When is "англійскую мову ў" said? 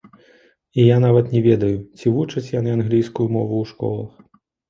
2.79-3.75